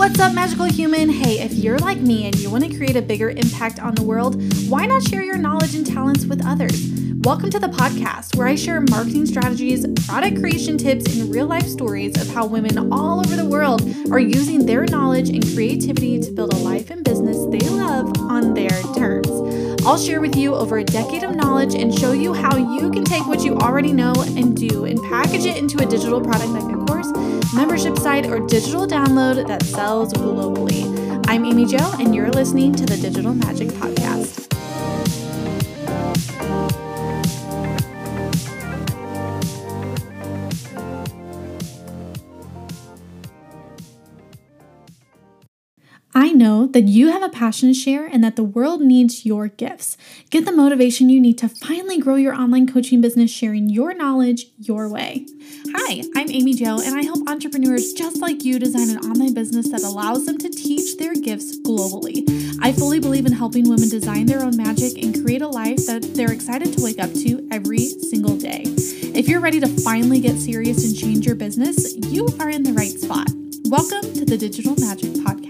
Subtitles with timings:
[0.00, 1.10] What's up, magical human?
[1.10, 4.02] Hey, if you're like me and you want to create a bigger impact on the
[4.02, 6.90] world, why not share your knowledge and talents with others?
[7.16, 11.66] Welcome to the podcast where I share marketing strategies, product creation tips, and real life
[11.66, 16.30] stories of how women all over the world are using their knowledge and creativity to
[16.30, 19.28] build a life and business they love on their terms.
[19.84, 23.04] I'll share with you over a decade of knowledge and show you how you can
[23.04, 26.70] take what you already know and do and package it into a digital product a
[26.70, 26.79] course,
[27.54, 31.24] membership site, or digital download that sells globally.
[31.28, 33.99] I'm Amy Joe, and you're listening to the Digital Magic Podcast.
[46.72, 49.96] That you have a passion to share and that the world needs your gifts.
[50.30, 54.46] Get the motivation you need to finally grow your online coaching business sharing your knowledge
[54.58, 55.26] your way.
[55.74, 59.70] Hi, I'm Amy Joe, and I help entrepreneurs just like you design an online business
[59.70, 62.24] that allows them to teach their gifts globally.
[62.62, 66.14] I fully believe in helping women design their own magic and create a life that
[66.14, 68.62] they're excited to wake up to every single day.
[68.66, 72.72] If you're ready to finally get serious and change your business, you are in the
[72.72, 73.28] right spot.
[73.64, 75.49] Welcome to the Digital Magic Podcast.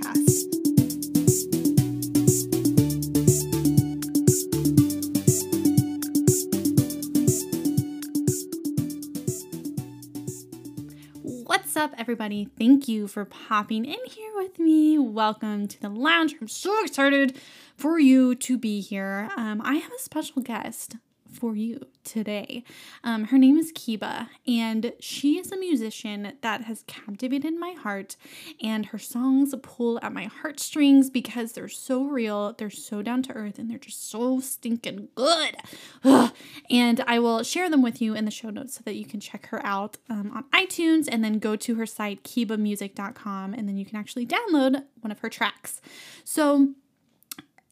[12.10, 12.48] Everybody?
[12.58, 14.98] Thank you for popping in here with me.
[14.98, 16.34] Welcome to the lounge.
[16.40, 17.38] I'm so excited
[17.76, 19.30] for you to be here.
[19.36, 20.96] Um, I have a special guest
[21.32, 22.64] for you today.
[23.04, 28.16] Um, her name is Keba, and she is a musician that has captivated my heart.
[28.62, 33.32] And her songs pull at my heartstrings because they're so real, they're so down to
[33.32, 35.56] earth, and they're just so stinking good.
[36.04, 36.32] Ugh.
[36.70, 39.20] And I will share them with you in the show notes so that you can
[39.20, 43.76] check her out um, on iTunes and then go to her site, kebamusic.com, and then
[43.76, 45.80] you can actually download one of her tracks.
[46.24, 46.74] So,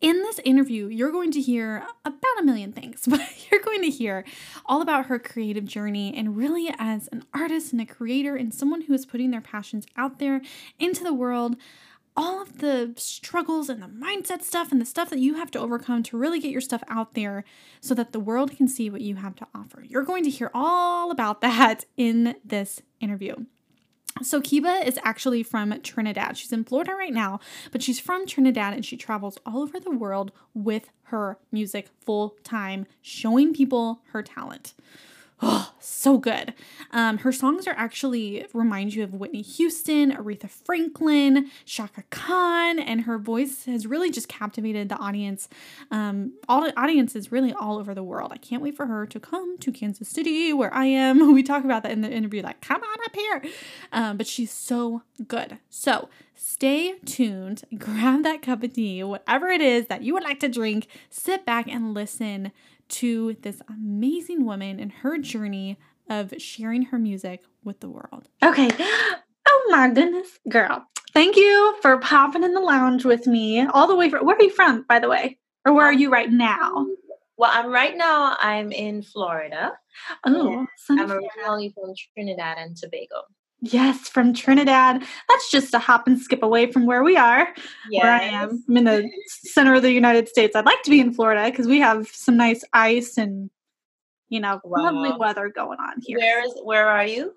[0.01, 3.21] in this interview, you're going to hear about a million things, but
[3.51, 4.25] you're going to hear
[4.67, 8.83] all about her creative journey and really as an artist and a creator and someone
[8.83, 10.41] who is putting their passions out there
[10.79, 11.57] into the world,
[12.17, 15.59] all of the struggles and the mindset stuff and the stuff that you have to
[15.59, 17.45] overcome to really get your stuff out there
[17.81, 19.85] so that the world can see what you have to offer.
[19.85, 23.37] You're going to hear all about that in this interview.
[24.23, 26.37] So, Keba is actually from Trinidad.
[26.37, 27.41] She's in Florida right now,
[27.71, 32.37] but she's from Trinidad and she travels all over the world with her music full
[32.43, 34.75] time, showing people her talent.
[35.41, 36.53] Oh, so good.
[36.91, 43.03] Um, her songs are actually remind you of Whitney Houston, Aretha Franklin, Chaka Khan, and
[43.03, 45.49] her voice has really just captivated the audience.
[45.91, 48.33] Um, all the audiences really all over the world.
[48.33, 51.29] I can't wait for her to come to Kansas City, where I am.
[51.39, 53.43] We talk about that in the interview, like, come on up here.
[53.93, 55.59] Um, but she's so good.
[55.71, 60.41] So stay tuned, grab that cup of tea, whatever it is that you would like
[60.41, 62.51] to drink, sit back and listen
[62.89, 65.79] to this amazing woman and her journey
[66.09, 68.29] of sharing her music with the world.
[68.43, 68.71] Okay.
[69.51, 70.85] Oh my goodness, girl.
[71.15, 74.43] Thank you for popping in the lounge with me all the way from where are
[74.43, 75.39] you from, by the way?
[75.65, 76.87] Or where are you right now?
[77.39, 79.73] Well, I'm right now I'm in Florida.
[80.27, 83.23] Oh, I'm originally from Trinidad and Tobago.
[83.61, 85.03] Yes, from Trinidad.
[85.29, 87.49] That's just a hop and skip away from where we are.
[87.91, 88.03] Yes.
[88.05, 88.65] Where I am.
[88.69, 90.55] I'm in the center of the United States.
[90.55, 93.51] I'd like to be in Florida because we have some nice ice and
[94.29, 94.85] you know Wow.
[94.93, 96.19] lovely weather going on here.
[96.19, 97.35] Where is where are you?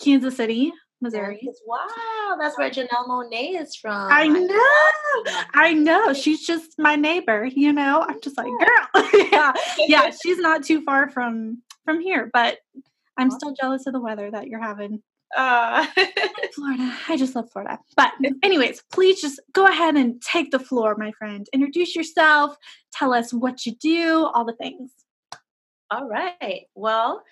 [0.00, 1.40] Kansas City, Missouri.
[1.66, 4.08] Wow, that's where Janelle Monáe is from.
[4.10, 5.44] I know.
[5.54, 6.12] I know.
[6.14, 8.04] She's just my neighbor, you know.
[8.08, 9.04] I'm just like, girl.
[9.30, 9.52] yeah.
[9.86, 12.58] Yeah, she's not too far from from here, but
[13.16, 15.02] I'm still jealous of the weather that you're having
[15.36, 15.86] Uh,
[16.54, 16.94] Florida.
[17.08, 17.78] I just love Florida.
[17.96, 21.46] But, anyways, please just go ahead and take the floor, my friend.
[21.52, 22.56] Introduce yourself.
[22.92, 24.90] Tell us what you do, all the things.
[25.90, 26.62] all right.
[26.74, 27.22] Well,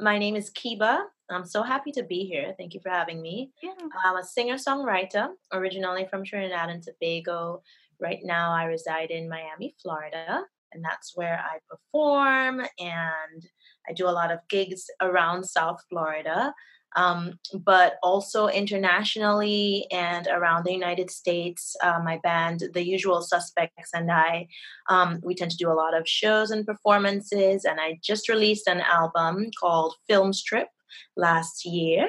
[0.00, 1.02] my name is Keba.
[1.30, 2.54] I'm so happy to be here.
[2.58, 3.52] Thank you for having me.
[3.62, 3.70] Yeah.
[4.04, 7.62] I'm a singer songwriter, originally from Trinidad and Tobago.
[8.00, 10.42] Right now, I reside in Miami, Florida,
[10.72, 13.46] and that's where I perform and
[13.88, 16.52] I do a lot of gigs around South Florida,
[16.96, 21.76] um, but also internationally and around the United States.
[21.82, 24.48] Uh, my band, The Usual Suspects, and I,
[24.88, 27.64] um, we tend to do a lot of shows and performances.
[27.64, 30.68] And I just released an album called Film Strip
[31.16, 32.08] last year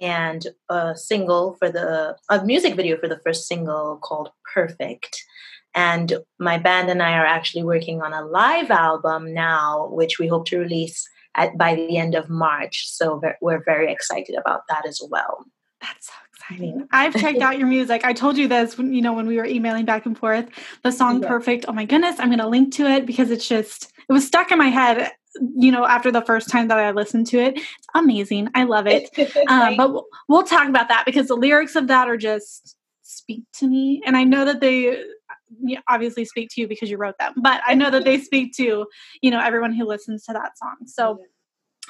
[0.00, 5.22] and a single for the a music video for the first single called Perfect.
[5.74, 10.26] And my band and I are actually working on a live album now, which we
[10.26, 12.88] hope to release at by the end of March.
[12.88, 15.44] So we're very excited about that as well.
[15.80, 16.88] That's so exciting.
[16.92, 18.04] I've checked out your music.
[18.04, 20.46] I told you this when you know when we were emailing back and forth.
[20.82, 21.28] The song yeah.
[21.28, 24.26] "Perfect." Oh my goodness, I'm going to link to it because it's just it was
[24.26, 25.12] stuck in my head.
[25.56, 28.50] You know, after the first time that I listened to it, it's amazing.
[28.54, 29.08] I love it.
[29.48, 33.44] um, but we'll, we'll talk about that because the lyrics of that are just speak
[33.54, 35.02] to me, and I know that they
[35.88, 38.86] obviously speak to you because you wrote them, but I know that they speak to
[39.20, 40.76] you know everyone who listens to that song.
[40.86, 41.20] So.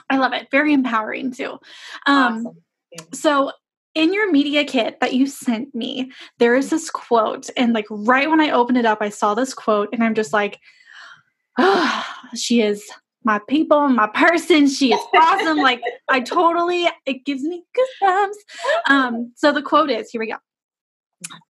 [0.08, 0.48] I love it.
[0.50, 1.58] Very empowering too.
[2.06, 2.56] Um, awesome.
[3.12, 3.52] So
[3.94, 7.50] in your media kit that you sent me, there is this quote.
[7.56, 10.32] And like right when I opened it up, I saw this quote and I'm just
[10.32, 10.58] like,
[11.58, 12.04] oh,
[12.34, 12.84] she is
[13.24, 14.66] my people, my person.
[14.66, 15.58] She is awesome.
[15.58, 17.64] like I totally, it gives me
[18.02, 18.34] goosebumps.
[18.88, 20.36] Um, so the quote is, here we go.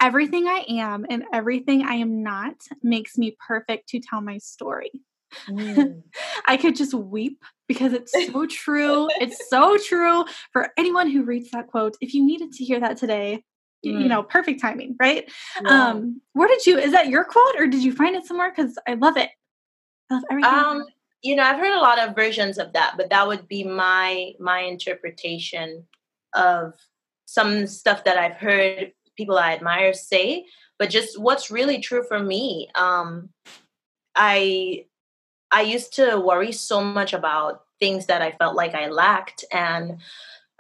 [0.00, 4.90] Everything I am and everything I am not makes me perfect to tell my story.
[5.48, 6.02] Mm.
[6.46, 9.08] I could just weep because it's so true.
[9.20, 11.96] it's so true for anyone who reads that quote.
[12.00, 13.44] If you needed to hear that today,
[13.84, 14.02] mm.
[14.02, 15.30] you know, perfect timing, right?
[15.64, 15.90] Yeah.
[15.90, 18.52] Um, where did you is that your quote or did you find it somewhere?
[18.54, 19.30] Because I love it.
[20.10, 20.52] I love everything.
[20.52, 20.84] Um,
[21.22, 24.32] you know, I've heard a lot of versions of that, but that would be my
[24.38, 25.86] my interpretation
[26.34, 26.74] of
[27.26, 30.44] some stuff that I've heard people I admire say,
[30.78, 32.68] but just what's really true for me.
[32.74, 33.30] Um,
[34.14, 34.86] I
[35.52, 39.44] I used to worry so much about things that I felt like I lacked.
[39.52, 40.00] And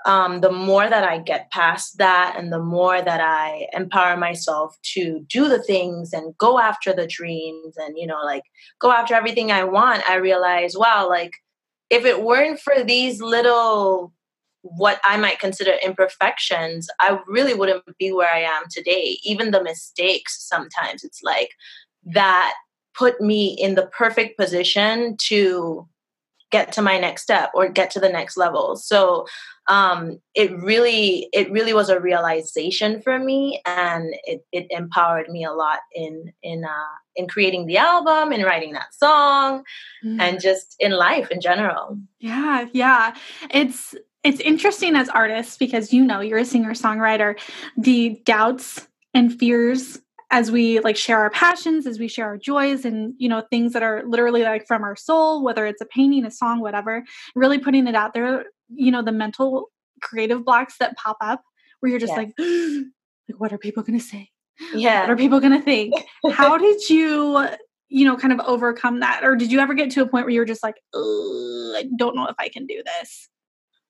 [0.04, 4.76] um, the more that I get past that and the more that I empower myself
[4.94, 8.42] to do the things and go after the dreams and, you know, like
[8.80, 11.32] go after everything I want, I realize, wow, like
[11.88, 14.12] if it weren't for these little
[14.62, 19.18] what I might consider imperfections, I really wouldn't be where I am today.
[19.24, 21.50] Even the mistakes sometimes, it's like
[22.04, 22.54] that
[22.94, 25.88] put me in the perfect position to
[26.50, 29.26] get to my next step or get to the next level so
[29.68, 35.44] um, it really it really was a realization for me and it, it empowered me
[35.44, 39.64] a lot in in uh, in creating the album in writing that song
[40.04, 40.20] mm.
[40.20, 43.14] and just in life in general yeah yeah
[43.50, 43.94] it's
[44.24, 47.38] it's interesting as artists because you know you're a singer songwriter
[47.76, 52.84] the doubts and fears as we like share our passions as we share our joys
[52.84, 56.24] and you know things that are literally like from our soul whether it's a painting
[56.24, 57.04] a song whatever
[57.34, 59.70] really putting it out there you know the mental
[60.00, 61.42] creative blocks that pop up
[61.80, 62.18] where you're just yeah.
[62.18, 64.28] like like what are people going to say
[64.74, 65.02] yeah.
[65.02, 65.94] what are people going to think?
[66.32, 67.46] How did you
[67.88, 69.22] you know kind of overcome that?
[69.22, 72.14] Or did you ever get to a point where you were just like i don't
[72.14, 73.28] know if i can do this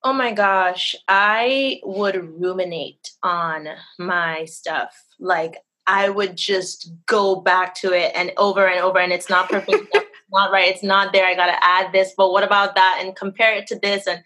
[0.04, 3.69] Oh my gosh, I would ruminate on
[3.99, 4.93] my stuff.
[5.20, 9.49] Like I would just go back to it and over and over, and it's not
[9.49, 11.26] perfect, it's not right, it's not there.
[11.26, 13.00] I got to add this, but what about that?
[13.00, 14.22] And compare it to this, and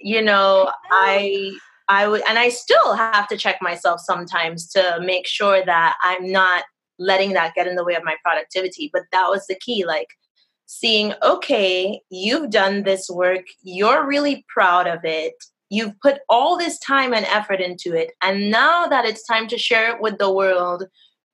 [0.00, 1.52] you know, I
[1.88, 6.30] I would, and I still have to check myself sometimes to make sure that I'm
[6.32, 6.64] not
[6.98, 8.88] letting that get in the way of my productivity.
[8.92, 10.08] But that was the key, like
[10.66, 15.34] seeing, okay, you've done this work, you're really proud of it,
[15.72, 18.12] You've put all this time and effort into it.
[18.20, 20.84] And now that it's time to share it with the world,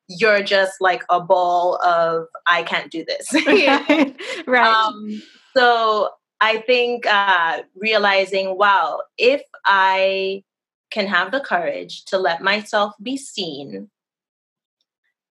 [0.07, 3.33] you're just like a ball of, I can't do this.
[3.47, 4.17] right.
[4.47, 4.85] right.
[4.87, 5.21] Um,
[5.57, 6.11] so
[6.41, 10.45] I think uh, realizing, wow, if I
[10.93, 13.91] can have the courage to let myself be seen,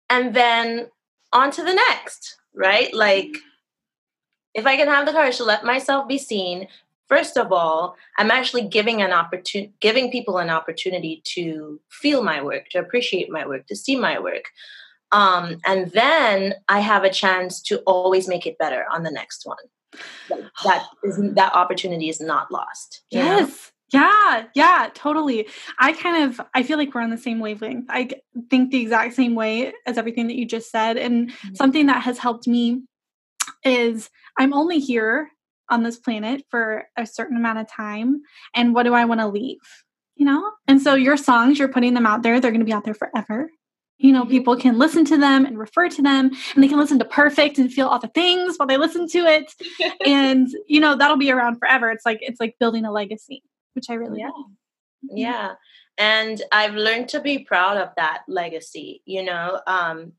[0.10, 0.88] and then
[1.32, 2.94] on to the next, right?
[2.94, 3.38] Like,
[4.58, 6.68] if I can have the courage to let myself be seen,
[7.08, 12.42] first of all i'm actually giving an opportunity giving people an opportunity to feel my
[12.42, 14.46] work to appreciate my work to see my work
[15.12, 19.46] um, and then i have a chance to always make it better on the next
[19.46, 19.58] one
[20.64, 23.74] that is that opportunity is not lost yes know?
[23.94, 25.48] Yeah, yeah, totally.
[25.80, 27.86] I kind of I feel like we're on the same wavelength.
[27.88, 28.10] I
[28.50, 31.56] think the exact same way as everything that you just said and mm-hmm.
[31.56, 32.82] something that has helped me
[33.64, 35.30] is I'm only here
[35.70, 38.22] on this planet for a certain amount of time
[38.56, 39.60] and what do i want to leave
[40.18, 40.52] you know?
[40.68, 42.94] And so your songs you're putting them out there they're going to be out there
[42.94, 43.50] forever.
[44.00, 47.00] You know people can listen to them and refer to them and they can listen
[47.00, 49.54] to perfect and feel all the things while they listen to it.
[50.06, 51.90] And you know that'll be around forever.
[51.90, 54.30] It's like it's like building a legacy which i really yeah.
[54.30, 55.18] mm-hmm.
[55.18, 55.54] yeah.
[55.98, 59.62] And i've learned to be proud of that legacy you know?
[59.68, 60.14] Um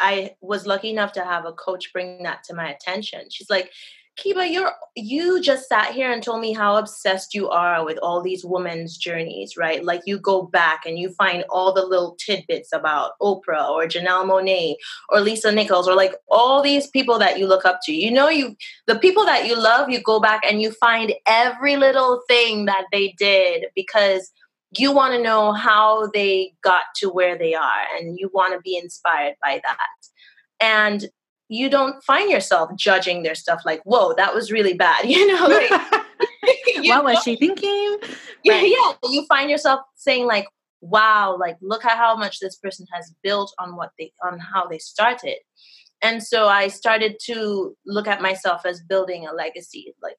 [0.00, 3.70] i was lucky enough to have a coach bring that to my attention she's like
[4.16, 8.22] Keba, you're you just sat here and told me how obsessed you are with all
[8.22, 9.84] these women's journeys, right?
[9.84, 14.24] Like you go back and you find all the little tidbits about Oprah or Janelle
[14.24, 14.76] Monáe
[15.10, 17.92] or Lisa Nichols or like all these people that you look up to.
[17.92, 21.76] You know, you the people that you love, you go back and you find every
[21.76, 24.32] little thing that they did because
[24.78, 28.60] you want to know how they got to where they are and you want to
[28.60, 29.86] be inspired by that
[30.60, 31.08] and
[31.48, 35.46] you don't find yourself judging their stuff like whoa that was really bad you know
[35.48, 35.70] like,
[36.66, 37.02] you what know?
[37.02, 37.98] was she thinking
[38.44, 38.70] yeah right.
[38.70, 40.46] yeah you find yourself saying like
[40.80, 44.66] wow like look at how much this person has built on what they on how
[44.66, 45.36] they started
[46.02, 50.16] and so i started to look at myself as building a legacy like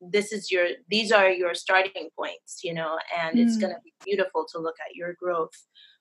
[0.00, 3.42] this is your these are your starting points you know and mm.
[3.42, 5.52] it's going to be beautiful to look at your growth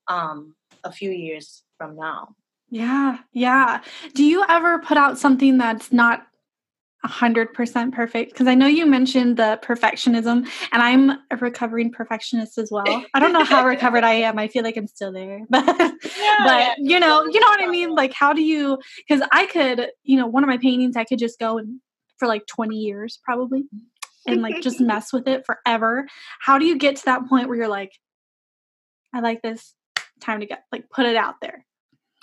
[0.08, 2.36] um a few years from now.
[2.70, 3.82] Yeah yeah.
[4.14, 6.26] Do you ever put out something that's not
[7.06, 8.32] 100% perfect?
[8.32, 13.04] Because i know you mentioned the perfectionism and i'm a recovering perfectionist as well.
[13.14, 14.38] I don't know how recovered i am.
[14.38, 17.68] I feel like i'm still there but yeah, but you know you know what i
[17.68, 17.96] mean?
[17.96, 21.20] Like how do you because i could you know one of my paintings i could
[21.20, 21.80] just go and
[22.20, 23.64] for like 20 years probably
[24.28, 26.08] and like just mess with it forever.
[26.42, 27.94] How do you get to that point where you're like,
[29.14, 29.74] I like this,
[30.22, 31.66] time to get like put it out there?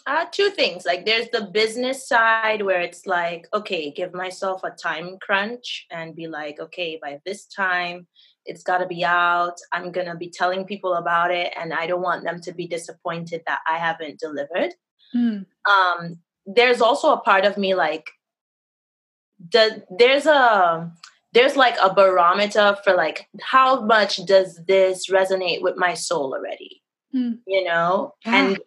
[0.07, 0.85] Uh, two things.
[0.87, 6.15] Like there's the business side where it's like, okay, give myself a time crunch and
[6.15, 8.07] be like, okay, by this time
[8.45, 9.57] it's got to be out.
[9.73, 12.69] I'm going to be telling people about it and I don't want them to be
[12.69, 14.75] disappointed that I haven't delivered.
[15.13, 15.47] Mm.
[15.69, 18.05] Um, there's also a part of me like,
[19.39, 20.91] the, there's a
[21.33, 26.83] there's like a barometer for like how much does this resonate with my soul already
[27.15, 27.39] mm.
[27.47, 28.37] you know yeah.
[28.37, 28.59] and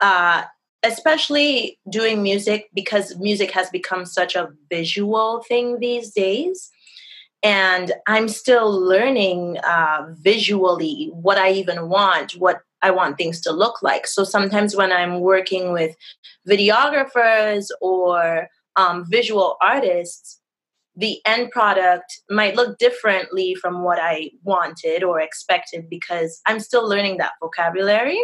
[0.00, 0.42] uh
[0.82, 6.70] especially doing music because music has become such a visual thing these days
[7.42, 13.52] and i'm still learning uh, visually what i even want what i want things to
[13.52, 15.94] look like so sometimes when i'm working with
[16.48, 18.48] videographers or
[18.78, 20.40] um, visual artists
[20.98, 26.88] the end product might look differently from what I wanted or expected because I'm still
[26.88, 28.20] learning that vocabulary.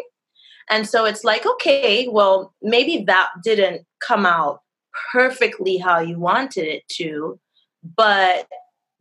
[0.68, 4.60] And so it's like, okay, well, maybe that didn't come out
[5.12, 7.38] perfectly how you wanted it to,
[7.96, 8.48] but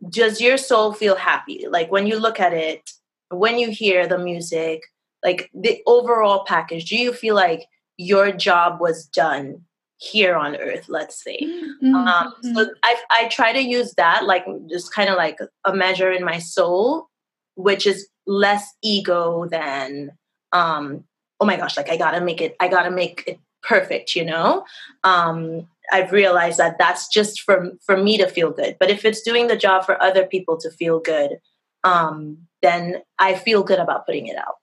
[0.08, 1.66] does your soul feel happy?
[1.68, 2.88] Like when you look at it,
[3.30, 4.84] when you hear the music,
[5.24, 7.66] like the overall package, do you feel like
[7.98, 9.64] your job was done
[10.04, 11.40] here on earth let's say.
[11.42, 11.96] Mm-hmm.
[11.96, 12.70] um, so mm-hmm.
[12.84, 16.40] I, I try to use that like just kind of like a measure in my
[16.40, 17.08] soul
[17.56, 20.12] which is less ego than
[20.52, 21.06] um
[21.40, 24.66] oh my gosh like i gotta make it i gotta make it perfect you know?
[25.04, 28.76] Um i've realized that that's just for for me to feel good.
[28.80, 31.38] But if it's doing the job for other people to feel good
[31.86, 34.56] um then i feel good about putting it out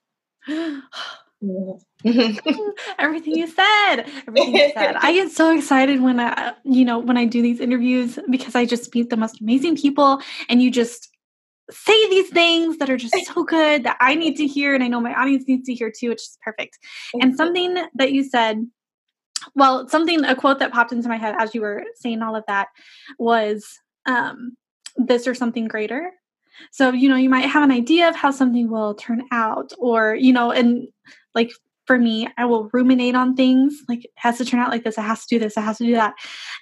[2.99, 4.95] everything you said everything you said.
[4.95, 8.65] I get so excited when i you know when i do these interviews because i
[8.65, 11.09] just meet the most amazing people and you just
[11.71, 14.87] say these things that are just so good that i need to hear and i
[14.87, 16.77] know my audience needs to hear too which is perfect.
[17.19, 18.67] And something that you said
[19.55, 22.43] well something a quote that popped into my head as you were saying all of
[22.47, 22.67] that
[23.17, 24.55] was um
[24.95, 26.11] this or something greater
[26.71, 30.15] so you know you might have an idea of how something will turn out or
[30.15, 30.87] you know and
[31.33, 31.51] like
[31.91, 34.97] for me, I will ruminate on things like it has to turn out like this,
[34.97, 36.13] it has to do this, it has to do that.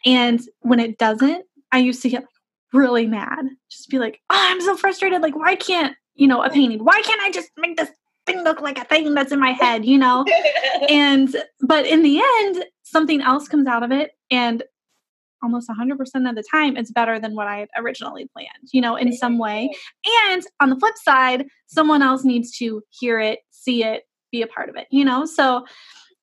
[0.03, 2.25] And when it doesn't, I used to get
[2.73, 3.45] really mad.
[3.69, 5.21] Just be like, oh, I'm so frustrated.
[5.21, 7.91] Like, why can't, you know, a painting, why can't I just make this
[8.25, 10.25] thing look like a thing that's in my head, you know?
[10.89, 14.13] and, but in the end, something else comes out of it.
[14.31, 14.63] And
[15.41, 18.95] almost 100% of the time, it's better than what I had originally planned, you know,
[18.95, 19.71] in some way.
[20.29, 24.47] And on the flip side, someone else needs to hear it, see it, be a
[24.47, 25.25] part of it, you know?
[25.25, 25.65] So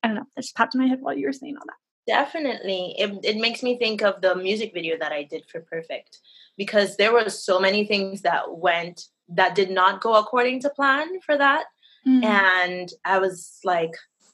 [0.03, 0.25] I don't know.
[0.35, 1.73] That just popped in my head while you were saying all that.
[2.07, 2.95] Definitely.
[2.97, 6.19] It, it makes me think of the music video that I did for Perfect
[6.57, 11.19] because there were so many things that went that did not go according to plan
[11.19, 11.65] for that.
[12.07, 12.23] Mm-hmm.
[12.23, 13.91] And I was like,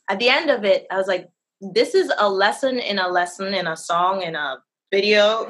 [0.07, 3.53] at the end of it, I was like, this is a lesson in a lesson
[3.53, 4.57] in a song in a
[4.93, 5.49] video.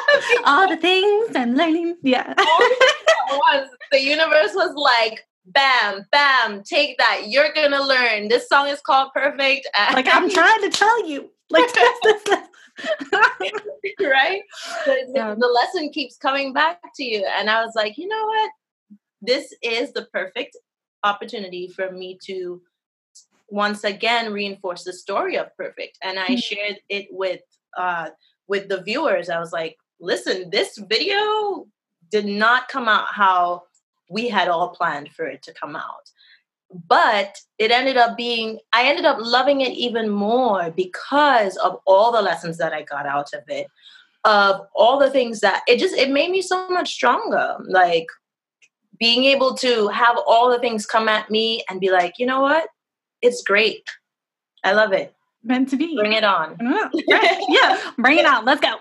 [0.44, 1.96] all the things I'm learning.
[2.02, 2.32] Yeah.
[3.92, 7.24] the universe was like, bam, bam, take that.
[7.28, 8.28] You're gonna learn.
[8.28, 9.68] This song is called Perfect.
[9.92, 11.30] like I'm trying to tell you.
[11.50, 12.38] Like this, this, this.
[14.00, 14.40] right?
[14.86, 15.34] The, yeah.
[15.38, 17.24] the lesson keeps coming back to you.
[17.38, 18.50] And I was like, you know what?
[19.20, 20.56] This is the perfect
[21.04, 22.62] opportunity for me to
[23.48, 26.36] once again reinforce the story of perfect and i mm-hmm.
[26.36, 27.42] shared it with
[27.76, 28.08] uh
[28.48, 31.66] with the viewers i was like listen this video
[32.10, 33.62] did not come out how
[34.08, 36.10] we had all planned for it to come out.
[36.88, 42.12] But it ended up being, I ended up loving it even more because of all
[42.12, 43.66] the lessons that I got out of it,
[44.24, 47.56] of all the things that it just, it made me so much stronger.
[47.68, 48.06] Like,
[48.96, 52.40] being able to have all the things come at me and be like, you know
[52.40, 52.68] what?
[53.22, 53.82] It's great.
[54.62, 55.12] I love it.
[55.44, 55.94] Meant to be.
[55.94, 56.56] Bring it on.
[56.58, 58.46] yeah, bring it on.
[58.46, 58.76] Let's go.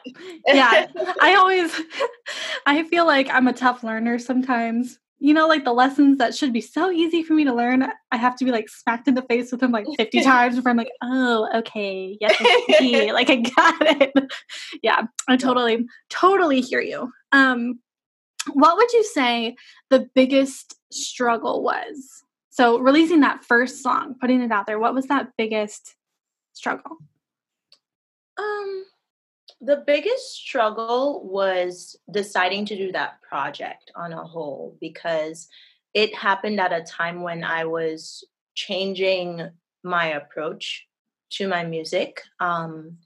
[0.48, 0.88] Yeah.
[1.22, 1.76] I always,
[2.66, 4.98] I feel like I'm a tough learner sometimes.
[5.20, 8.18] You know, like the lessons that should be so easy for me to learn, I
[8.18, 10.78] have to be like smacked in the face with them like 50 times before I'm
[10.78, 12.18] like, oh, okay.
[12.20, 12.40] Yes,
[13.14, 14.14] like I got it.
[14.82, 17.12] Yeah, I totally, totally hear you.
[17.32, 17.80] Um,
[18.54, 19.56] what would you say
[19.90, 22.24] the biggest struggle was?
[22.50, 25.96] So, releasing that first song, putting it out there, what was that biggest
[26.54, 26.98] struggle?
[28.38, 28.86] Um,
[29.62, 35.48] the biggest struggle was deciding to do that project on a whole because
[35.94, 38.24] it happened at a time when I was
[38.56, 39.50] changing
[39.84, 40.88] my approach
[41.32, 42.22] to my music.
[42.40, 42.98] Um,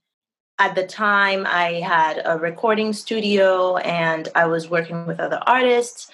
[0.59, 6.09] at the time i had a recording studio and i was working with other artists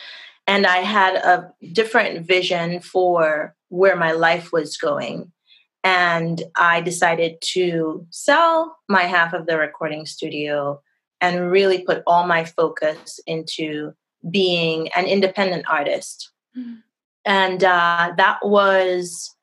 [0.48, 5.32] and i had a different vision for where my life was going
[5.84, 10.82] and i decided to sell my half of the recording studio
[11.22, 13.94] and really put all my focus into
[14.30, 16.76] being an independent artist mm-hmm.
[17.26, 19.36] and uh, that was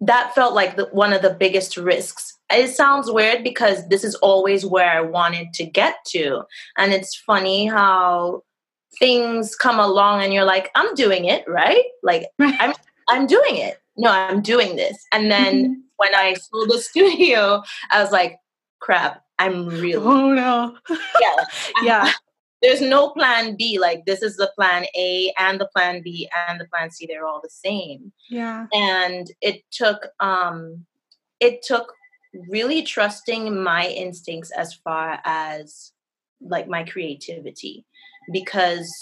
[0.00, 4.14] that felt like the, one of the biggest risks it sounds weird because this is
[4.16, 6.42] always where I wanted to get to.
[6.76, 8.44] And it's funny how
[8.98, 11.84] things come along and you're like, I'm doing it, right?
[12.02, 12.74] Like I'm
[13.08, 13.80] I'm doing it.
[13.96, 14.96] No, I'm doing this.
[15.12, 15.72] And then mm-hmm.
[15.96, 18.38] when I sold the studio, I was like,
[18.80, 20.76] crap, I'm really Oh no.
[21.20, 21.44] yeah.
[21.82, 22.12] yeah.
[22.62, 23.78] There's no plan B.
[23.78, 27.06] Like this is the plan A and the plan B and the plan C.
[27.06, 28.12] They're all the same.
[28.30, 28.66] Yeah.
[28.72, 30.86] And it took um
[31.40, 31.92] it took
[32.48, 35.92] really trusting my instincts as far as
[36.40, 37.84] like my creativity
[38.32, 38.92] because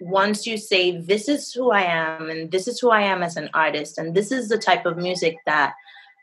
[0.00, 3.36] once you say this is who i am and this is who i am as
[3.36, 5.74] an artist and this is the type of music that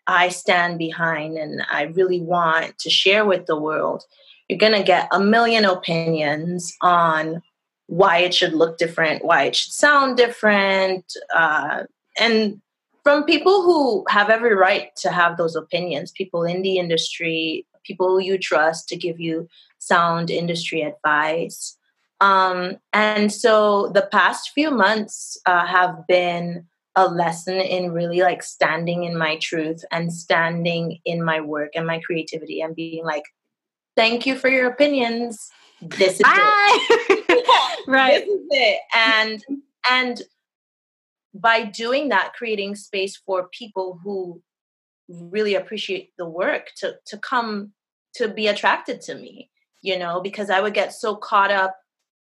[0.08, 4.04] i stand behind and i really want to share with the world
[4.48, 7.42] you're going to get a million opinions on
[7.88, 11.84] why it should look different why it should sound different uh,
[12.20, 12.62] and
[13.08, 18.20] from people who have every right to have those opinions, people in the industry, people
[18.20, 21.77] you trust to give you sound industry advice.
[22.20, 28.42] Um, and so the past few months uh, have been a lesson in really like
[28.42, 33.24] standing in my truth and standing in my work and my creativity and being like,
[33.96, 35.50] thank you for your opinions.
[35.80, 37.80] This is it.
[37.88, 38.26] right.
[38.26, 38.80] This is it.
[38.96, 39.44] And
[39.90, 40.22] and
[41.34, 44.42] by doing that creating space for people who
[45.08, 47.72] really appreciate the work to to come
[48.14, 49.50] to be attracted to me
[49.82, 51.78] you know because i would get so caught up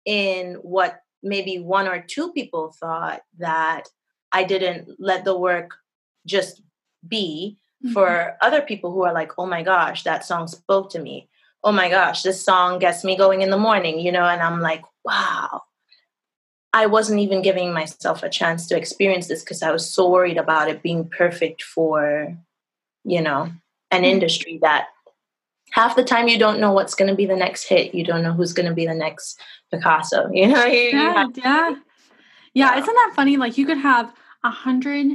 [0.06, 3.88] in what maybe one or two people thought that
[4.32, 5.72] i didn't let the work
[6.26, 6.62] just
[7.08, 7.94] be mm-hmm.
[7.94, 11.28] for other people who are like oh my gosh that song spoke to me
[11.64, 14.60] oh my gosh this song gets me going in the morning you know and i'm
[14.60, 15.62] like wow
[16.74, 20.38] I wasn't even giving myself a chance to experience this because I was so worried
[20.38, 22.36] about it being perfect for,
[23.04, 23.54] you know, an
[23.92, 24.04] mm-hmm.
[24.06, 24.88] industry that
[25.74, 27.96] half the time you don't know what's going to be the next hit.
[27.96, 29.40] You don't know who's going to be the next
[29.72, 30.30] Picasso.
[30.34, 30.66] You know?
[30.66, 31.26] You, yeah, you yeah.
[31.36, 31.76] yeah.
[32.54, 32.80] Yeah.
[32.80, 33.38] Isn't that funny?
[33.38, 35.08] Like you could have a hundred,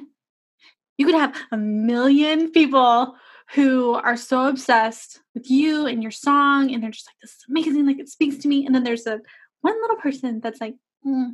[0.96, 3.14] you could have a million people
[3.54, 7.44] who are so obsessed with you and your song and they're just like this is
[7.48, 9.20] amazing like it speaks to me and then there's a
[9.62, 10.74] one little person that's like
[11.06, 11.30] mm,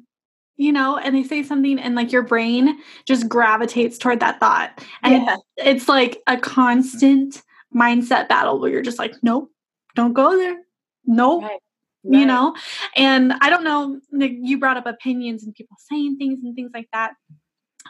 [0.57, 4.85] you know, and they say something and like your brain just gravitates toward that thought.
[5.03, 5.35] And yeah.
[5.35, 7.43] it's, it's like a constant
[7.75, 9.51] mindset battle where you're just like, nope,
[9.95, 10.57] don't go there.
[11.05, 11.43] Nope.
[11.43, 11.61] Right.
[12.07, 12.19] Right.
[12.21, 12.55] You know,
[12.97, 16.89] and I don't know, you brought up opinions and people saying things and things like
[16.93, 17.15] that.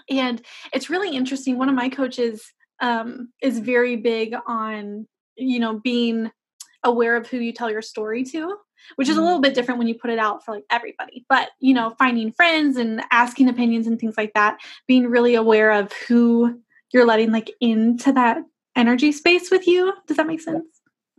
[0.09, 0.41] And
[0.73, 1.59] it's really interesting.
[1.59, 2.45] One of my coaches
[2.81, 6.31] um, is very big on, you know, being
[6.85, 8.57] aware of who you tell your story to
[8.97, 9.43] which is a little mm-hmm.
[9.43, 11.25] bit different when you put it out for like everybody.
[11.29, 15.73] But, you know, finding friends and asking opinions and things like that, being really aware
[15.73, 16.61] of who
[16.93, 18.39] you're letting like into that
[18.77, 19.93] energy space with you.
[20.07, 20.67] Does that make sense?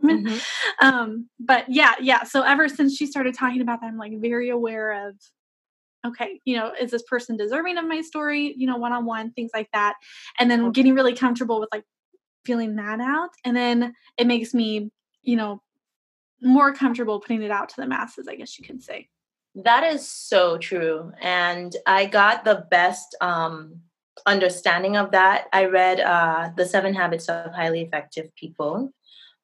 [0.02, 0.86] Mm-hmm.
[0.86, 2.24] Um, but yeah, yeah.
[2.24, 5.14] So ever since she started talking about that, I'm like very aware of
[6.06, 9.32] okay, you know, is this person deserving of my story, you know, one on one,
[9.32, 9.94] things like that.
[10.38, 11.84] And then getting really comfortable with like
[12.44, 13.30] feeling that out.
[13.44, 14.90] And then it makes me,
[15.22, 15.62] you know,
[16.40, 19.08] more comfortable putting it out to the masses, I guess you could say.
[19.56, 21.12] That is so true.
[21.20, 23.80] And I got the best um,
[24.24, 25.46] understanding of that.
[25.52, 28.92] I read uh, The Seven Habits of Highly Effective People,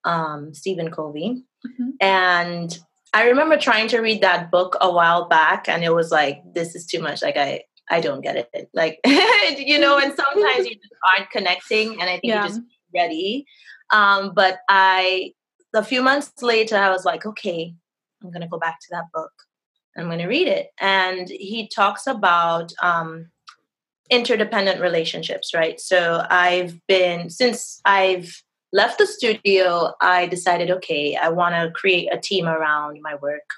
[0.05, 1.43] um, Stephen Covey.
[1.67, 1.91] Mm-hmm.
[2.01, 2.79] And
[3.15, 6.75] I remember trying to read that book a while back, and it was like, this
[6.75, 7.23] is too much.
[7.23, 8.49] Like I, I don't get it.
[8.75, 9.01] Like
[9.59, 12.43] you know, and sometimes you just aren't connecting, and I think yeah.
[12.43, 12.61] you just
[12.95, 13.47] ready.
[13.91, 15.33] Um, but I,
[15.75, 17.75] a few months later, I was like, okay,
[18.23, 19.33] I'm gonna go back to that book.
[19.97, 23.31] I'm gonna read it, and he talks about um,
[24.13, 25.81] interdependent relationships, right?
[25.81, 32.09] So I've been since I've left the studio, I decided, okay, I want to create
[32.13, 33.49] a team around my work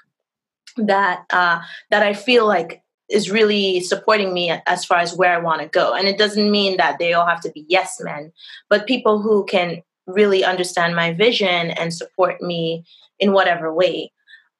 [0.77, 1.59] that uh,
[1.91, 5.67] that I feel like is really supporting me as far as where I want to
[5.67, 5.93] go.
[5.93, 8.31] And it doesn't mean that they all have to be yes men,
[8.69, 12.83] but people who can really understand my vision and support me
[13.19, 14.11] in whatever way.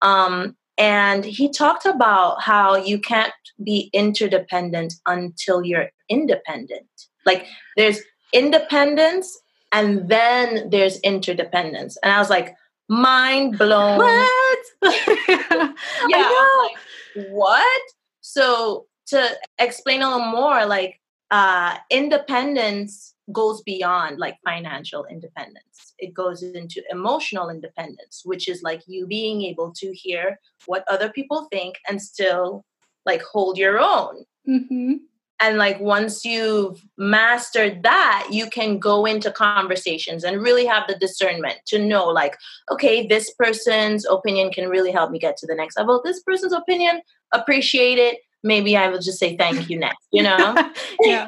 [0.02, 3.34] Um, and he talked about how you can't
[3.64, 6.88] be interdependent until you're independent.
[7.26, 7.46] Like
[7.78, 8.02] there's
[8.34, 9.38] independence
[9.72, 11.98] and then there's interdependence.
[12.04, 12.56] And I was like,
[12.90, 13.98] mind blown.
[13.98, 14.60] What?
[16.10, 16.32] yeah.
[16.62, 17.82] Like, what?
[18.22, 21.00] So to explain a little more, like
[21.32, 25.94] uh, independence goes beyond like financial independence.
[25.98, 31.10] It goes into emotional independence, which is like you being able to hear what other
[31.10, 32.64] people think and still
[33.06, 34.26] like hold your own.
[34.48, 34.94] Mm-hmm
[35.40, 40.96] and like once you've mastered that you can go into conversations and really have the
[40.96, 42.38] discernment to know like
[42.72, 46.54] okay this person's opinion can really help me get to the next level this person's
[46.54, 47.02] opinion
[47.34, 50.56] appreciate it maybe i will just say thank you next you know
[51.02, 51.28] yeah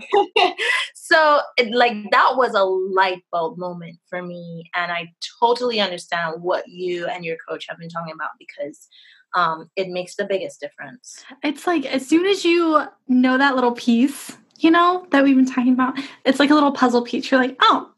[0.96, 5.08] so it, like that was a light bulb moment for me and i
[5.42, 8.88] totally understand what you and your coach have been talking about because
[9.36, 11.24] um, it makes the biggest difference.
[11.44, 15.46] It's like as soon as you know that little piece, you know, that we've been
[15.46, 17.30] talking about, it's like a little puzzle piece.
[17.30, 17.92] You're like, oh,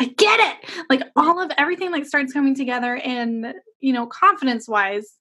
[0.00, 0.84] I get it.
[0.90, 5.14] Like all of everything like starts coming together and you know, confidence wise,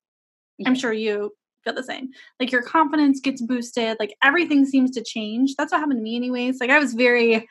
[0.58, 0.70] yeah.
[0.70, 1.32] I'm sure you
[1.64, 2.10] feel the same.
[2.40, 5.56] Like your confidence gets boosted, like everything seems to change.
[5.56, 6.60] That's what happened to me anyways.
[6.60, 7.48] Like I was very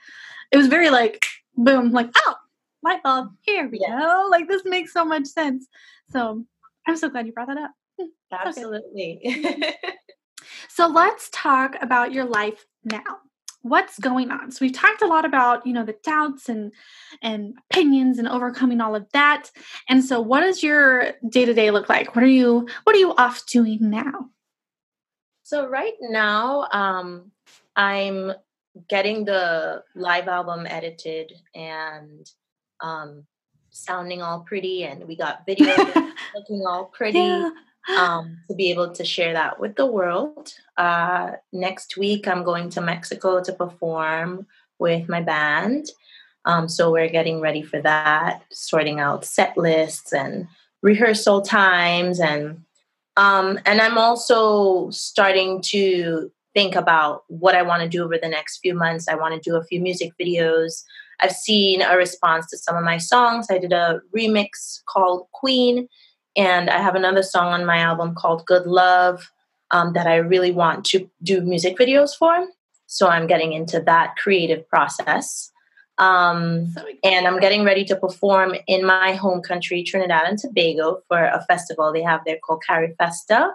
[0.52, 1.24] it was very like
[1.56, 2.34] boom, like, oh,
[2.82, 3.98] light bulb, here we yeah.
[3.98, 4.28] go.
[4.30, 5.66] Like this makes so much sense.
[6.10, 6.44] So
[6.86, 7.72] I'm so glad you brought that up.
[8.00, 9.20] Hmm, Absolutely.
[10.68, 13.18] so let's talk about your life now.
[13.62, 14.50] What's going on?
[14.50, 16.72] So we've talked a lot about, you know, the doubts and
[17.22, 19.50] and opinions and overcoming all of that.
[19.88, 22.14] And so what does your day-to-day look like?
[22.14, 24.30] What are you what are you off doing now?
[25.42, 27.32] So right now, um,
[27.76, 28.32] I'm
[28.88, 32.30] getting the live album edited and
[32.80, 33.24] um,
[33.70, 35.74] sounding all pretty, and we got video
[36.34, 37.18] looking all pretty.
[37.18, 37.50] Yeah
[37.98, 40.54] um, to be able to share that with the world.
[40.76, 44.46] Uh, next week, I'm going to Mexico to perform
[44.78, 45.86] with my band.
[46.44, 50.48] Um, so we're getting ready for that, sorting out set lists and
[50.82, 52.62] rehearsal times, and
[53.16, 58.28] um, and I'm also starting to think about what I want to do over the
[58.28, 59.06] next few months.
[59.06, 60.82] I want to do a few music videos.
[61.20, 63.46] I've seen a response to some of my songs.
[63.50, 65.86] I did a remix called Queen
[66.36, 69.30] and I have another song on my album called Good Love
[69.70, 72.46] um, that I really want to do music videos for.
[72.86, 75.50] So I'm getting into that creative process.
[75.98, 81.22] Um, and I'm getting ready to perform in my home country, Trinidad and Tobago, for
[81.22, 83.52] a festival they have there called Carifesta.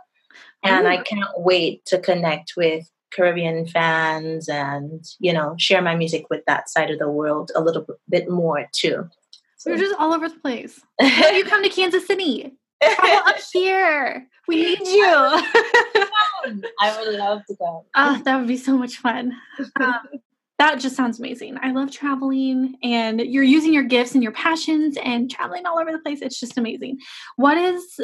[0.63, 0.89] And Ooh.
[0.89, 6.43] I can't wait to connect with Caribbean fans and, you know, share my music with
[6.45, 9.09] that side of the world a little bit more too.
[9.57, 9.71] So.
[9.71, 10.79] You're just all over the place.
[11.01, 12.53] you come to Kansas City?
[12.83, 14.27] Up here.
[14.47, 15.03] We need you.
[15.05, 17.85] I would love to go.
[17.95, 19.33] Oh, that would be so much fun.
[19.79, 19.99] Um,
[20.59, 21.57] that just sounds amazing.
[21.61, 25.91] I love traveling and you're using your gifts and your passions and traveling all over
[25.91, 26.21] the place.
[26.21, 26.99] It's just amazing.
[27.35, 27.99] What is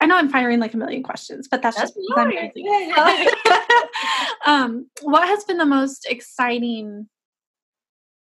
[0.00, 2.66] I know I'm firing like a million questions, but that's, that's just amazing.
[4.44, 7.08] um, what has been the most exciting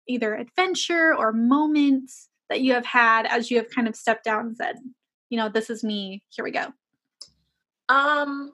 [0.08, 2.12] either adventure or moment
[2.50, 4.76] that you have had as you have kind of stepped out and said,
[5.30, 6.24] you know, this is me.
[6.30, 6.68] Here we go.
[7.90, 8.54] Um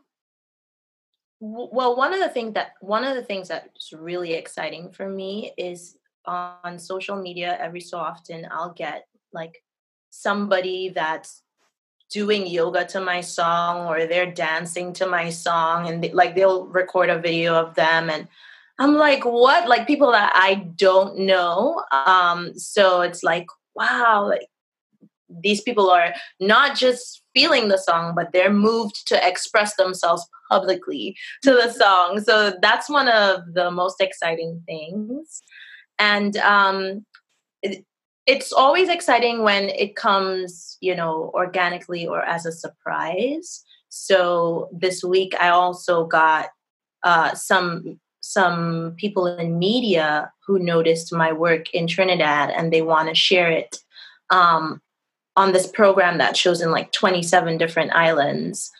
[1.46, 5.52] well, one of the things that one of the things that's really exciting for me
[5.58, 9.62] is on social media every so often I'll get like
[10.10, 11.42] somebody that's
[12.10, 16.68] doing yoga to my song or they're dancing to my song and they, like they'll
[16.68, 18.28] record a video of them and
[18.80, 24.48] I'm like what like people that I don't know um so it's like wow like
[25.42, 31.16] these people are not just feeling the song, but they're moved to express themselves publicly
[31.42, 32.22] to the song.
[32.22, 35.42] So that's one of the most exciting things.
[36.00, 37.06] And um,
[37.62, 37.86] it,
[38.26, 43.64] it's always exciting when it comes, you know, organically or as a surprise.
[43.90, 46.50] So this week I also got
[47.04, 53.10] uh, some some people in media who noticed my work in Trinidad and they want
[53.10, 53.80] to share it
[54.30, 54.82] um,
[55.36, 58.72] on this program that shows in like 27 different islands.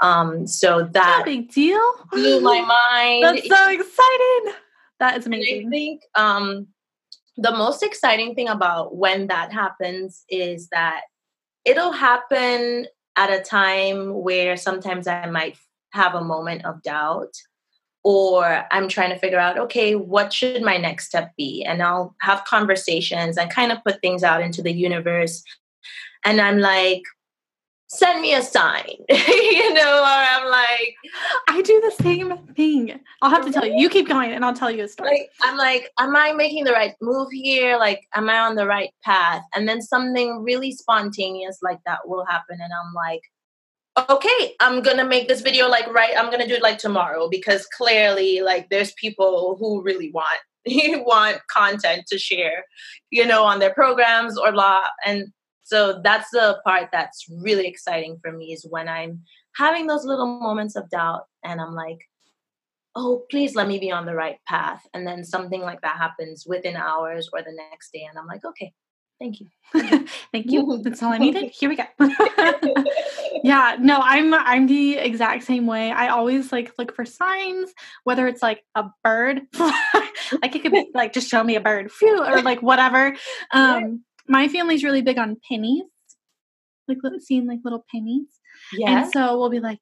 [0.00, 2.60] Um, so that big deal blew my
[2.92, 3.24] mind.
[3.24, 4.54] That's so exciting.
[4.98, 5.58] That is amazing.
[5.58, 6.66] And I think um,
[7.36, 11.02] the most exciting thing about when that happens is that
[11.64, 15.56] it'll happen at a time where sometimes I might
[15.92, 17.34] have a moment of doubt
[18.04, 21.64] or I'm trying to figure out, okay, what should my next step be?
[21.64, 25.42] And I'll have conversations and kind of put things out into the universe.
[26.26, 27.04] And I'm like,
[27.86, 30.96] send me a sign, you know, or I'm like,
[31.48, 32.98] I do the same thing.
[33.22, 33.74] I'll have to tell you.
[33.76, 35.10] You keep going and I'll tell you a story.
[35.10, 37.78] Like, I'm like, am I making the right move here?
[37.78, 39.42] Like, am I on the right path?
[39.54, 42.58] And then something really spontaneous like that will happen.
[42.60, 43.22] And I'm like,
[44.10, 47.66] okay, I'm gonna make this video like right, I'm gonna do it like tomorrow because
[47.66, 52.64] clearly like there's people who really want You want content to share,
[53.10, 55.32] you know, on their programs or law, And
[55.66, 59.24] so that's the part that's really exciting for me is when I'm
[59.56, 61.98] having those little moments of doubt and I'm like,
[62.94, 64.86] oh, please let me be on the right path.
[64.94, 68.06] And then something like that happens within hours or the next day.
[68.08, 68.72] And I'm like, okay,
[69.18, 69.48] thank you.
[70.30, 70.78] thank you.
[70.84, 71.50] That's all I needed.
[71.50, 71.84] Here we go.
[73.42, 75.90] yeah, no, I'm I'm the exact same way.
[75.90, 77.72] I always like look for signs,
[78.04, 81.90] whether it's like a bird, like it could be like just show me a bird,
[81.90, 83.16] phew, or like whatever.
[83.50, 85.84] Um, my family's really big on pennies,
[86.88, 88.28] like seeing like little pennies.
[88.72, 89.02] Yeah.
[89.02, 89.80] And so we'll be like,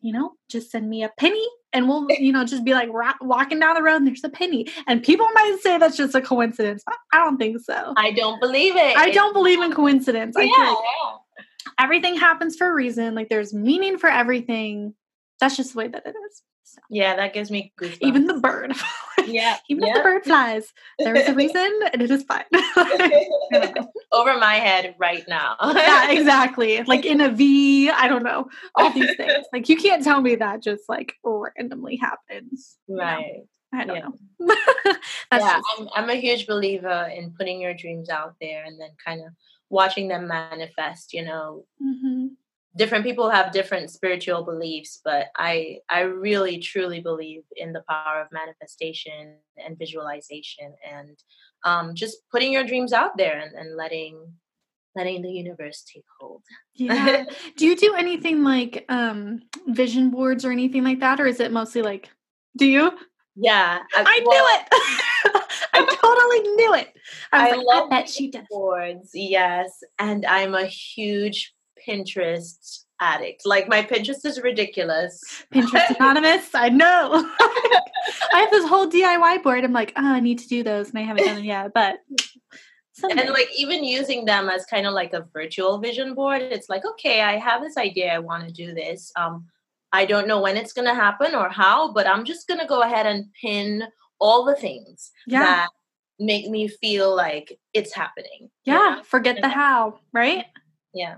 [0.00, 3.14] you know, just send me a penny and we'll, you know, just be like ra-
[3.20, 4.66] walking down the road and there's a penny.
[4.86, 6.84] And people might say that's just a coincidence.
[7.12, 7.94] I don't think so.
[7.96, 8.96] I don't believe it.
[8.96, 10.36] I don't believe in coincidence.
[10.38, 11.44] Yeah, I like
[11.78, 13.14] everything happens for a reason.
[13.14, 14.94] Like there's meaning for everything.
[15.40, 16.42] That's just the way that it is.
[16.64, 16.80] So.
[16.90, 17.98] Yeah, that gives me goosebumps.
[18.00, 18.74] Even the bird.
[19.26, 19.56] Yeah.
[19.68, 22.44] Even if the bird flies, there is a reason and it is fine.
[24.12, 25.56] Over my head right now.
[25.62, 26.82] yeah, exactly.
[26.82, 28.48] Like in a V, I don't know.
[28.74, 29.46] All these things.
[29.52, 32.76] Like you can't tell me that just like randomly happens.
[32.88, 33.42] Right.
[33.72, 33.80] know?
[33.80, 34.02] I don't yeah.
[34.02, 34.96] know.
[35.32, 35.66] yeah, just...
[35.78, 39.32] I'm, I'm a huge believer in putting your dreams out there and then kind of
[39.68, 41.64] watching them manifest, you know.
[41.82, 42.26] Mm-hmm
[42.76, 48.20] different people have different spiritual beliefs but i i really truly believe in the power
[48.20, 51.18] of manifestation and visualization and
[51.64, 54.34] um, just putting your dreams out there and, and letting
[54.96, 56.42] letting the universe take hold.
[56.74, 57.24] Yeah.
[57.56, 61.52] Do you do anything like um vision boards or anything like that or is it
[61.52, 62.10] mostly like
[62.56, 62.92] do you?
[63.36, 65.42] Yeah i, I well, knew it!
[65.74, 66.94] I totally knew it!
[67.32, 68.44] I, I like, love that she does.
[68.48, 71.54] boards yes and i'm a huge
[71.86, 73.42] Pinterest addict.
[73.44, 75.22] Like my Pinterest is ridiculous.
[75.52, 76.50] Pinterest anonymous.
[76.54, 77.10] I know.
[78.32, 79.64] I have this whole DIY board.
[79.64, 81.72] I'm like, oh, I need to do those, and I haven't done them yet.
[81.74, 81.98] But
[82.92, 83.22] someday.
[83.22, 86.84] and like even using them as kind of like a virtual vision board, it's like,
[86.84, 88.12] okay, I have this idea.
[88.12, 89.12] I want to do this.
[89.16, 89.46] Um,
[89.92, 92.66] I don't know when it's going to happen or how, but I'm just going to
[92.66, 93.84] go ahead and pin
[94.18, 95.40] all the things yeah.
[95.40, 95.68] that
[96.18, 98.50] make me feel like it's happening.
[98.64, 100.46] Yeah, forget the how, right?
[100.92, 101.16] Yeah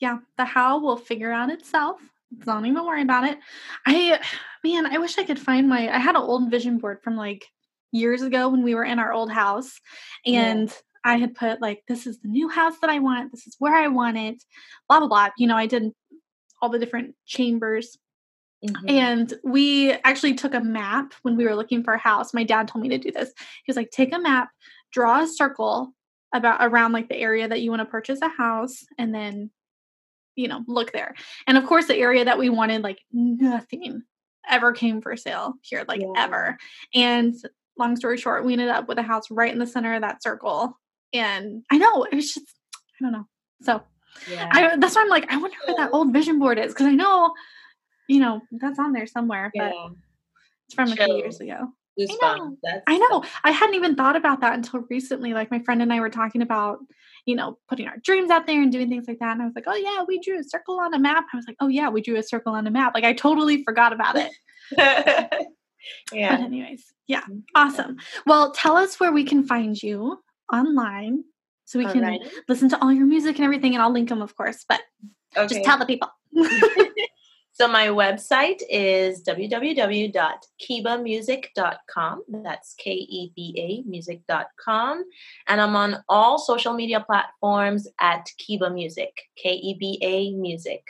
[0.00, 2.00] yeah, the how will figure out itself.
[2.44, 3.38] Don't even worry about it.
[3.86, 4.20] I,
[4.64, 5.88] man, I wish I could find my.
[5.88, 7.46] I had an old vision board from like
[7.92, 9.80] years ago when we were in our old house,
[10.26, 10.74] and yeah.
[11.04, 13.30] I had put like, this is the new house that I want.
[13.30, 14.42] This is where I want it.
[14.88, 15.28] Blah blah blah.
[15.38, 15.92] You know, I did
[16.60, 17.96] all the different chambers.
[18.66, 18.88] Mm-hmm.
[18.88, 22.32] And we actually took a map when we were looking for a house.
[22.32, 23.28] My dad told me to do this.
[23.28, 24.48] He was like, take a map,
[24.90, 25.92] draw a circle
[26.34, 29.50] about around like the area that you want to purchase a house, and then
[30.36, 31.14] you know, look there.
[31.46, 34.02] And of course, the area that we wanted, like nothing
[34.48, 36.12] ever came for sale here, like yeah.
[36.16, 36.58] ever.
[36.94, 37.34] And
[37.78, 40.22] long story short, we ended up with a house right in the center of that
[40.22, 40.78] circle.
[41.12, 42.46] And I know it was just,
[43.00, 43.26] I don't know.
[43.62, 43.82] So
[44.30, 44.48] yeah.
[44.52, 46.94] I, that's why I'm like, I wonder where that old vision board is because I
[46.94, 47.32] know,
[48.08, 49.72] you know, that's on there somewhere, but
[50.66, 51.68] it's from a few years ago.
[51.98, 52.56] I know.
[52.86, 53.24] I know.
[53.44, 55.32] I hadn't even thought about that until recently.
[55.32, 56.80] Like my friend and I were talking about
[57.26, 59.32] you know, putting our dreams out there and doing things like that.
[59.32, 61.24] And I was like, oh, yeah, we drew a circle on a map.
[61.32, 62.94] I was like, oh, yeah, we drew a circle on a map.
[62.94, 64.30] Like, I totally forgot about it.
[66.12, 66.36] yeah.
[66.36, 67.38] But, anyways, yeah, mm-hmm.
[67.54, 67.96] awesome.
[68.26, 71.24] Well, tell us where we can find you online
[71.64, 72.20] so we all can right.
[72.48, 73.74] listen to all your music and everything.
[73.74, 74.82] And I'll link them, of course, but
[75.36, 75.54] okay.
[75.54, 76.08] just tell the people.
[77.54, 82.22] So my website is www.keba music.com.
[82.28, 85.04] That's K E B A music.com.
[85.46, 90.82] And I'm on all social media platforms at Keba Music, K E B A Music.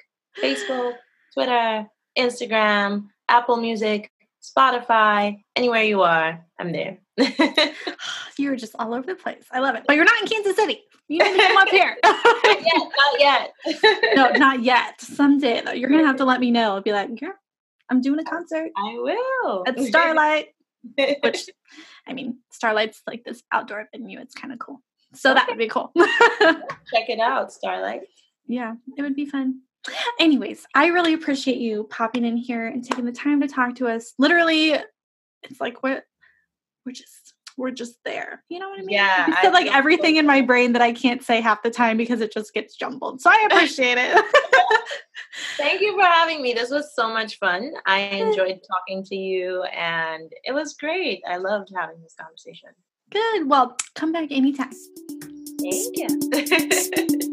[0.42, 0.94] Facebook,
[1.34, 1.86] Twitter,
[2.18, 4.10] Instagram, Apple Music,
[4.42, 6.98] Spotify, anywhere you are, I'm there.
[8.38, 9.44] you're just all over the place.
[9.50, 9.84] I love it.
[9.86, 10.82] But you're not in Kansas City.
[11.08, 11.96] You need to come up here.
[12.04, 12.92] not yet.
[12.96, 13.52] Not yet.
[14.16, 15.00] no, not yet.
[15.00, 15.72] Someday though.
[15.72, 16.80] You're gonna have to let me know.
[16.80, 17.32] Be like, yeah,
[17.90, 18.70] I'm doing a concert.
[18.76, 19.64] I will.
[19.66, 20.48] At Starlight.
[21.22, 21.48] Which
[22.06, 24.20] I mean, Starlight's like this outdoor venue.
[24.20, 24.82] It's kind of cool.
[25.14, 25.92] So that would be cool.
[25.96, 28.02] Check it out, Starlight.
[28.46, 29.60] Yeah, it would be fun.
[30.18, 33.86] Anyways, I really appreciate you popping in here and taking the time to talk to
[33.86, 34.14] us.
[34.18, 34.72] Literally,
[35.42, 36.04] it's like what
[36.84, 38.42] we're just we're just there.
[38.48, 38.90] You know what I mean?
[38.90, 39.26] Yeah.
[39.28, 42.20] You said like everything in my brain that I can't say half the time because
[42.20, 43.20] it just gets jumbled.
[43.20, 44.24] So I appreciate it.
[45.56, 46.52] Thank you for having me.
[46.52, 47.72] This was so much fun.
[47.86, 51.22] I enjoyed talking to you and it was great.
[51.28, 52.70] I loved having this conversation.
[53.10, 53.48] Good.
[53.48, 54.72] Well, come back anytime.
[55.60, 57.20] Thank you.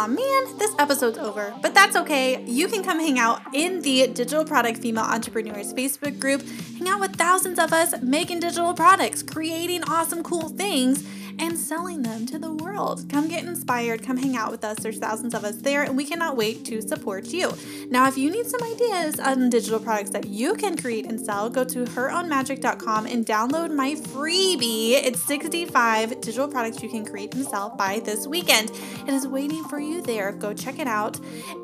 [0.00, 2.42] Aw man, this episode's over, but that's okay.
[2.46, 6.40] You can come hang out in the Digital Product Female Entrepreneurs Facebook group,
[6.78, 11.06] hang out with thousands of us making digital products, creating awesome, cool things
[11.40, 13.08] and selling them to the world.
[13.08, 14.78] Come get inspired, come hang out with us.
[14.78, 17.52] There's thousands of us there, and we cannot wait to support you.
[17.88, 21.48] Now, if you need some ideas on digital products that you can create and sell,
[21.48, 24.92] go to herownmagic.com and download my freebie.
[24.92, 28.70] It's 65 digital products you can create and sell by this weekend.
[29.06, 30.32] It is waiting for you there.
[30.32, 31.18] Go check it out.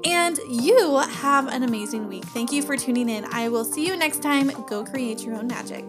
[0.04, 2.24] And you have an amazing week.
[2.24, 3.26] Thank you for tuning in.
[3.26, 4.50] I will see you next time.
[4.68, 5.86] Go create your own magic.